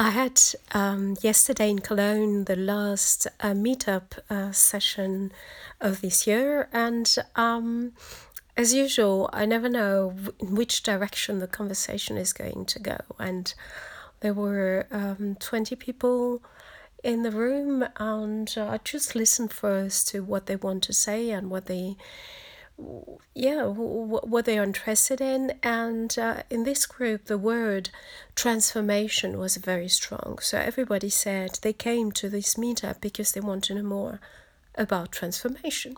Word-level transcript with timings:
I 0.00 0.08
had 0.08 0.40
um, 0.72 1.18
yesterday 1.20 1.68
in 1.68 1.80
Cologne 1.80 2.44
the 2.44 2.56
last 2.56 3.26
uh, 3.38 3.48
meetup 3.48 4.18
uh, 4.30 4.50
session 4.50 5.30
of 5.78 6.00
this 6.00 6.26
year, 6.26 6.70
and 6.72 7.14
um, 7.36 7.92
as 8.56 8.72
usual, 8.72 9.28
I 9.30 9.44
never 9.44 9.68
know 9.68 10.14
in 10.38 10.54
which 10.54 10.82
direction 10.82 11.38
the 11.40 11.46
conversation 11.46 12.16
is 12.16 12.32
going 12.32 12.64
to 12.64 12.78
go. 12.78 12.96
And 13.18 13.52
there 14.20 14.32
were 14.32 14.86
um, 14.90 15.36
20 15.38 15.76
people 15.76 16.42
in 17.04 17.22
the 17.22 17.30
room, 17.30 17.84
and 17.96 18.50
uh, 18.56 18.68
I 18.68 18.78
just 18.82 19.14
listened 19.14 19.52
first 19.52 20.08
to 20.08 20.20
what 20.20 20.46
they 20.46 20.56
want 20.56 20.82
to 20.84 20.94
say 20.94 21.28
and 21.28 21.50
what 21.50 21.66
they 21.66 21.98
yeah 23.34 23.64
what 23.64 24.44
they're 24.44 24.62
interested 24.62 25.20
in? 25.20 25.54
And 25.62 26.16
uh, 26.18 26.42
in 26.50 26.64
this 26.64 26.86
group 26.86 27.26
the 27.26 27.38
word 27.38 27.90
transformation 28.34 29.38
was 29.38 29.56
very 29.56 29.88
strong. 29.88 30.38
So 30.40 30.58
everybody 30.58 31.10
said 31.10 31.58
they 31.62 31.72
came 31.72 32.12
to 32.12 32.28
this 32.28 32.54
meetup 32.54 33.00
because 33.00 33.32
they 33.32 33.40
want 33.40 33.64
to 33.64 33.74
know 33.74 33.82
more 33.82 34.20
about 34.74 35.12
transformation. 35.12 35.96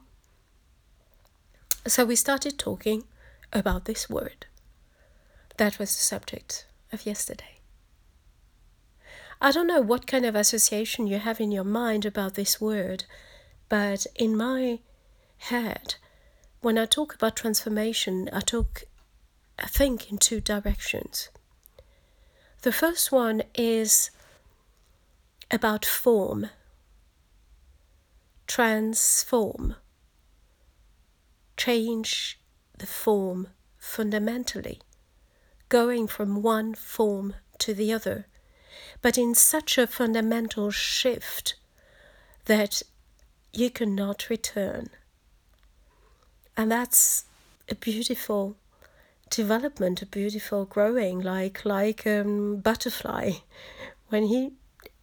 So 1.87 2.05
we 2.05 2.17
started 2.17 2.59
talking 2.59 3.05
about 3.53 3.85
this 3.87 4.09
word. 4.09 4.47
That 5.57 5.79
was 5.79 5.95
the 5.95 6.03
subject 6.03 6.67
of 6.93 7.07
yesterday. 7.07 7.59
I 9.41 9.51
don't 9.51 9.67
know 9.67 9.81
what 9.81 10.07
kind 10.07 10.25
of 10.25 10.37
association 10.37 11.09
you 11.09 11.19
have 11.19 11.41
in 11.41 11.51
your 11.51 11.65
mind 11.65 12.07
about 12.07 12.35
this 12.35 12.61
word 12.61 13.05
but 13.73 14.07
in 14.17 14.37
my 14.37 14.79
head 15.39 15.95
when 16.63 16.79
I 16.79 16.87
talk 16.87 17.15
about 17.15 17.35
transformation, 17.35 18.31
I 18.33 18.39
talk, 18.39 18.85
I 19.59 19.67
think, 19.67 20.13
in 20.13 20.19
two 20.19 20.41
directions. 20.41 21.29
The 22.63 22.71
first 22.71 23.11
one 23.11 23.43
is 23.53 24.11
about 25.51 25.85
form, 25.85 26.51
transform, 28.47 29.75
change 31.57 32.39
the 32.79 32.87
form 32.87 33.49
fundamentally, 33.77 34.81
going 35.69 36.07
from 36.07 36.43
one 36.43 36.75
form 36.75 37.35
to 37.59 37.75
the 37.75 37.93
other, 37.93 38.27
but 39.01 39.19
in 39.19 39.35
such 39.35 39.79
a 39.79 39.89
fundamental 39.89 40.71
shift 40.71 41.57
that 42.45 42.83
you 43.53 43.69
cannot 43.69 44.31
return 44.31 44.91
and 46.57 46.71
that's 46.71 47.25
a 47.69 47.75
beautiful 47.75 48.57
development, 49.31 50.03
a 50.03 50.07
beautiful 50.07 50.65
growing, 50.65 51.21
like 51.21 51.65
like 51.65 52.07
um, 52.07 52.57
butterfly. 52.57 53.33
When 54.09 54.25
he 54.25 54.53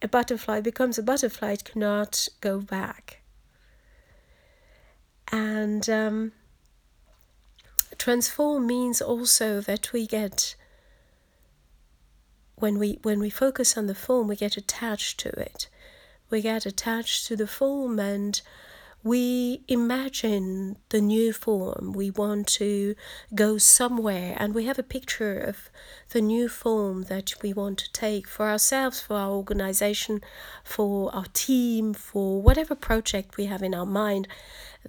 a 0.02 0.08
butterfly 0.08 0.60
becomes 0.60 0.98
a 0.98 1.02
butterfly, 1.02 1.52
it 1.52 1.64
cannot 1.64 2.28
go 2.40 2.60
back. 2.60 3.20
And 5.32 5.88
um, 5.88 6.32
transform 7.98 8.66
means 8.66 9.02
also 9.02 9.60
that 9.60 9.92
we 9.92 10.06
get 10.06 10.54
when 12.56 12.78
we 12.78 12.98
when 13.02 13.20
we 13.20 13.30
focus 13.30 13.76
on 13.76 13.86
the 13.86 13.94
form, 13.94 14.28
we 14.28 14.36
get 14.36 14.56
attached 14.56 15.18
to 15.20 15.28
it. 15.30 15.68
We 16.30 16.40
get 16.40 16.66
attached 16.66 17.26
to 17.26 17.36
the 17.36 17.46
form 17.46 17.98
and 17.98 18.40
we 19.02 19.62
imagine 19.66 20.76
the 20.90 21.00
new 21.00 21.32
form. 21.32 21.92
We 21.92 22.10
want 22.10 22.46
to 22.48 22.94
go 23.34 23.56
somewhere, 23.56 24.36
and 24.38 24.54
we 24.54 24.66
have 24.66 24.78
a 24.78 24.82
picture 24.82 25.38
of 25.38 25.70
the 26.10 26.20
new 26.20 26.48
form 26.48 27.04
that 27.04 27.34
we 27.42 27.52
want 27.52 27.78
to 27.78 27.92
take 27.92 28.28
for 28.28 28.46
ourselves, 28.48 29.00
for 29.00 29.16
our 29.16 29.30
organization, 29.30 30.20
for 30.64 31.14
our 31.14 31.26
team, 31.32 31.94
for 31.94 32.42
whatever 32.42 32.74
project 32.74 33.36
we 33.36 33.46
have 33.46 33.62
in 33.62 33.74
our 33.74 33.86
mind 33.86 34.28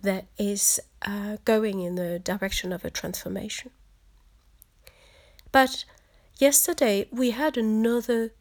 that 0.01 0.25
is 0.37 0.79
uh, 1.03 1.37
going 1.45 1.81
in 1.81 1.95
the 1.95 2.19
direction 2.19 2.73
of 2.73 2.83
a 2.83 2.89
transformation. 2.89 3.71
But 5.51 5.85
yesterday 6.37 7.07
we 7.11 7.31
had 7.31 7.57
another 7.57 8.33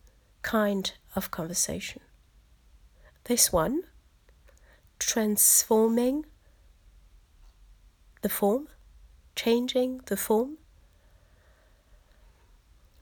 kind 0.43 0.93
of 1.15 1.31
conversation. 1.31 2.01
This 3.25 3.53
one 3.53 3.83
transforming 5.01 6.27
the 8.23 8.29
form, 8.29 8.69
changing 9.35 10.03
the 10.07 10.17
form, 10.17 10.59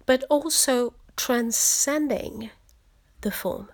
but 0.06 0.24
also 0.30 0.94
transcending 1.16 2.50
the 3.20 3.30
form. 3.30 3.68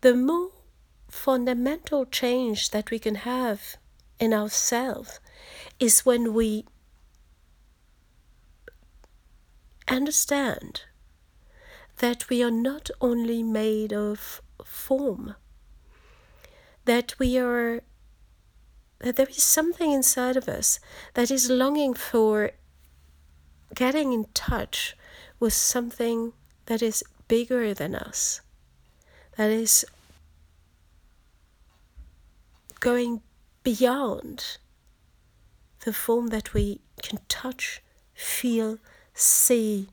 The 0.00 0.14
more 0.14 0.52
fundamental 1.10 2.06
change 2.06 2.70
that 2.70 2.90
we 2.90 2.98
can 2.98 3.16
have 3.16 3.76
in 4.20 4.32
ourselves 4.32 5.18
is 5.80 6.06
when 6.06 6.32
we 6.32 6.64
understand 9.88 10.82
that 11.96 12.28
we 12.28 12.42
are 12.42 12.50
not 12.50 12.90
only 13.00 13.42
made 13.42 13.92
of 13.92 14.40
form 14.64 15.34
that 16.88 17.18
we 17.18 17.36
are 17.38 17.82
that 19.00 19.16
there 19.16 19.28
is 19.28 19.42
something 19.42 19.92
inside 19.92 20.38
of 20.38 20.48
us 20.48 20.80
that 21.12 21.30
is 21.30 21.50
longing 21.50 21.92
for 21.92 22.50
getting 23.74 24.14
in 24.14 24.24
touch 24.32 24.96
with 25.38 25.52
something 25.52 26.32
that 26.64 26.82
is 26.82 27.04
bigger 27.28 27.74
than 27.74 27.94
us, 27.94 28.40
that 29.36 29.50
is 29.50 29.84
going 32.80 33.20
beyond 33.62 34.56
the 35.84 35.92
form 35.92 36.28
that 36.28 36.54
we 36.54 36.80
can 37.02 37.18
touch, 37.28 37.82
feel, 38.14 38.78
see, 39.12 39.88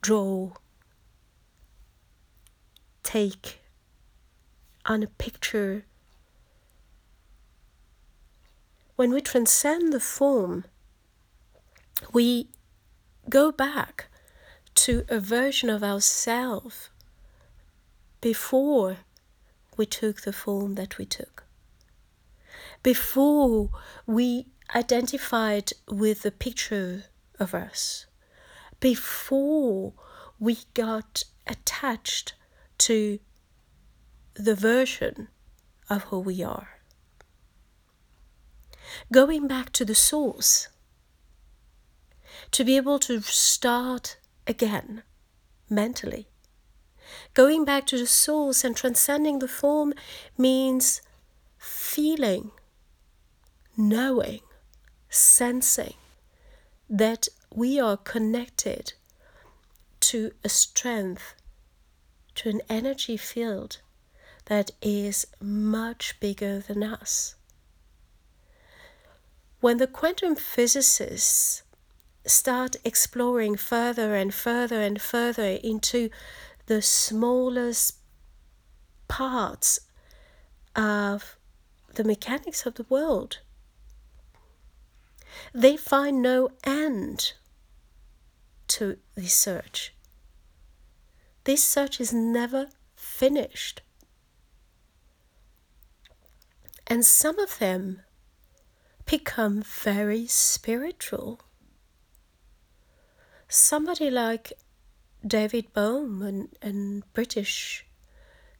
draw, 0.00 0.52
take 3.02 3.61
on 4.92 5.02
a 5.02 5.06
picture. 5.06 5.84
When 8.96 9.10
we 9.12 9.22
transcend 9.22 9.92
the 9.92 10.00
form, 10.00 10.64
we 12.12 12.50
go 13.28 13.50
back 13.50 14.08
to 14.74 15.04
a 15.08 15.18
version 15.18 15.70
of 15.70 15.82
ourselves 15.82 16.90
before 18.20 18.98
we 19.76 19.86
took 19.86 20.20
the 20.20 20.32
form 20.32 20.74
that 20.74 20.98
we 20.98 21.06
took. 21.06 21.44
Before 22.82 23.70
we 24.06 24.46
identified 24.74 25.72
with 25.88 26.22
the 26.22 26.30
picture 26.30 27.04
of 27.38 27.54
us. 27.54 28.06
Before 28.78 29.94
we 30.38 30.58
got 30.74 31.24
attached 31.46 32.34
to 32.78 33.18
the 34.34 34.54
version 34.54 35.28
of 35.90 36.04
who 36.04 36.18
we 36.18 36.42
are. 36.42 36.80
Going 39.10 39.46
back 39.46 39.70
to 39.72 39.84
the 39.84 39.94
source, 39.94 40.68
to 42.50 42.64
be 42.64 42.76
able 42.76 42.98
to 43.00 43.20
start 43.22 44.16
again 44.46 45.02
mentally. 45.68 46.28
Going 47.34 47.64
back 47.64 47.86
to 47.86 47.98
the 47.98 48.06
source 48.06 48.64
and 48.64 48.76
transcending 48.76 49.38
the 49.38 49.48
form 49.48 49.94
means 50.36 51.02
feeling, 51.58 52.50
knowing, 53.76 54.40
sensing 55.08 55.94
that 56.88 57.28
we 57.54 57.80
are 57.80 57.96
connected 57.96 58.94
to 60.00 60.32
a 60.44 60.48
strength, 60.48 61.34
to 62.34 62.50
an 62.50 62.60
energy 62.68 63.16
field 63.16 63.80
that 64.46 64.70
is 64.80 65.26
much 65.40 66.18
bigger 66.20 66.60
than 66.60 66.82
us. 66.82 67.34
When 69.60 69.76
the 69.76 69.86
quantum 69.86 70.34
physicists 70.34 71.62
start 72.24 72.76
exploring 72.84 73.56
further 73.56 74.14
and 74.14 74.32
further 74.34 74.80
and 74.80 75.00
further 75.00 75.58
into 75.62 76.10
the 76.66 76.82
smallest 76.82 77.96
parts 79.08 79.80
of 80.74 81.36
the 81.94 82.04
mechanics 82.04 82.66
of 82.66 82.74
the 82.74 82.86
world, 82.88 83.38
they 85.54 85.76
find 85.76 86.22
no 86.22 86.50
end 86.64 87.34
to 88.68 88.96
this 89.14 89.34
search. 89.34 89.94
This 91.44 91.62
search 91.62 92.00
is 92.00 92.12
never 92.12 92.68
finished. 92.94 93.82
And 96.92 97.06
some 97.06 97.38
of 97.38 97.58
them 97.58 98.02
become 99.06 99.62
very 99.62 100.26
spiritual. 100.26 101.40
Somebody 103.48 104.10
like 104.10 104.52
David 105.26 105.72
Bohm, 105.72 106.50
a 106.62 107.00
British 107.14 107.86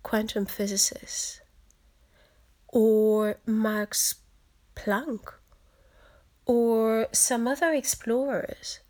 quantum 0.03 0.47
physicist, 0.47 1.43
or 2.69 3.37
Max 3.45 4.15
Planck, 4.75 5.35
or 6.47 7.09
some 7.13 7.47
other 7.47 7.75
explorers, 7.75 8.81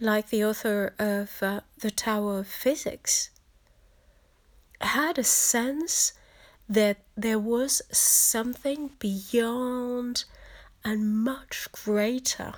like 0.00 0.30
the 0.30 0.44
author 0.44 0.96
of 0.98 1.40
uh, 1.44 1.60
The 1.78 1.92
Tao 1.92 2.26
of 2.26 2.48
Physics, 2.48 3.30
had 4.80 5.16
a 5.16 5.22
sense 5.22 6.14
that 6.70 6.98
there 7.16 7.38
was 7.38 7.82
something 7.90 8.92
beyond 9.00 10.24
and 10.84 11.24
much 11.24 11.66
greater 11.72 12.54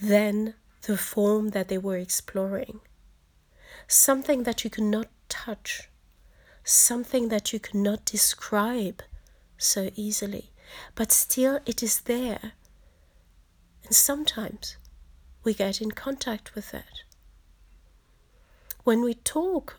than 0.00 0.54
the 0.82 0.96
form 0.96 1.48
that 1.48 1.66
they 1.66 1.78
were 1.78 1.96
exploring. 1.96 2.78
Something 3.88 4.44
that 4.44 4.62
you 4.62 4.70
could 4.70 4.84
not 4.84 5.08
touch, 5.28 5.88
something 6.62 7.28
that 7.28 7.52
you 7.52 7.58
could 7.58 7.74
not 7.74 8.04
describe 8.04 9.02
so 9.56 9.90
easily, 9.96 10.50
but 10.94 11.10
still 11.10 11.58
it 11.66 11.82
is 11.82 12.02
there. 12.02 12.52
And 13.84 13.94
sometimes 13.96 14.76
we 15.42 15.54
get 15.54 15.82
in 15.82 15.90
contact 15.90 16.54
with 16.54 16.70
that. 16.70 17.02
When 18.84 19.02
we 19.02 19.14
talk 19.14 19.76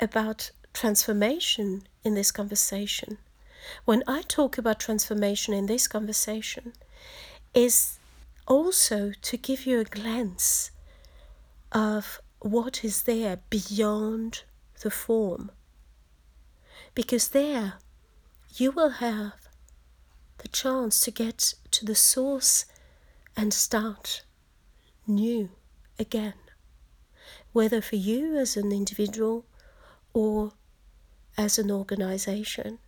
about 0.00 0.50
transformation 0.72 1.82
in 2.04 2.14
this 2.14 2.30
conversation, 2.30 3.18
when 3.84 4.02
I 4.06 4.22
talk 4.22 4.58
about 4.58 4.80
transformation 4.80 5.54
in 5.54 5.66
this 5.66 5.86
conversation, 5.86 6.72
is 7.54 7.98
also 8.46 9.12
to 9.22 9.36
give 9.36 9.66
you 9.66 9.80
a 9.80 9.84
glance 9.84 10.70
of 11.72 12.20
what 12.40 12.84
is 12.84 13.02
there 13.02 13.40
beyond 13.50 14.42
the 14.82 14.90
form. 14.90 15.50
Because 16.94 17.28
there 17.28 17.74
you 18.56 18.72
will 18.72 18.90
have 18.90 19.48
the 20.38 20.48
chance 20.48 21.00
to 21.00 21.10
get 21.10 21.54
to 21.70 21.84
the 21.84 21.94
source 21.94 22.64
and 23.36 23.52
start 23.52 24.24
new 25.06 25.50
again. 25.98 26.34
Whether 27.52 27.80
for 27.80 27.96
you 27.96 28.36
as 28.36 28.56
an 28.56 28.72
individual 28.72 29.44
or 30.12 30.52
as 31.40 31.58
an 31.58 31.70
organization. 31.70 32.78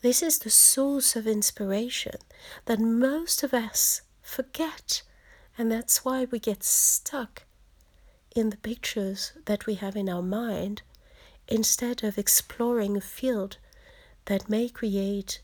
This 0.00 0.22
is 0.22 0.38
the 0.38 0.48
source 0.48 1.14
of 1.14 1.26
inspiration 1.26 2.16
that 2.64 2.80
most 2.80 3.42
of 3.42 3.52
us 3.52 4.00
forget, 4.22 5.02
and 5.58 5.70
that's 5.70 6.02
why 6.02 6.24
we 6.24 6.38
get 6.38 6.64
stuck 6.64 7.42
in 8.34 8.48
the 8.48 8.56
pictures 8.56 9.34
that 9.44 9.66
we 9.66 9.74
have 9.74 9.94
in 9.94 10.08
our 10.08 10.22
mind 10.22 10.80
instead 11.48 12.02
of 12.02 12.16
exploring 12.16 12.96
a 12.96 13.00
field 13.02 13.58
that 14.24 14.48
may 14.48 14.70
create 14.70 15.42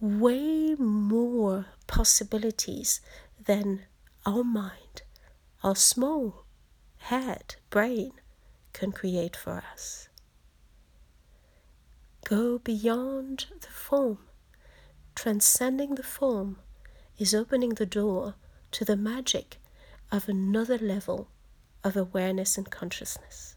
way 0.00 0.74
more 0.76 1.66
possibilities 1.86 3.02
than 3.44 3.82
our 4.24 4.44
mind, 4.44 5.02
our 5.62 5.76
small 5.76 6.46
head, 6.96 7.56
brain 7.68 8.12
can 8.72 8.92
create 8.92 9.36
for 9.36 9.62
us. 9.72 10.09
Go 12.30 12.60
beyond 12.60 13.46
the 13.60 13.66
form. 13.66 14.18
Transcending 15.16 15.96
the 15.96 16.04
form 16.04 16.60
is 17.18 17.34
opening 17.34 17.70
the 17.70 17.86
door 17.86 18.36
to 18.70 18.84
the 18.84 18.96
magic 18.96 19.56
of 20.12 20.28
another 20.28 20.78
level 20.78 21.26
of 21.82 21.96
awareness 21.96 22.56
and 22.56 22.70
consciousness. 22.70 23.49